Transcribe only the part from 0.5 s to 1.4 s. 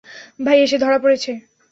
সে ধরা পড়েছে।